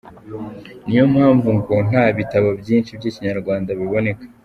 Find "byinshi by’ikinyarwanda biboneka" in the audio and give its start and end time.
2.61-4.25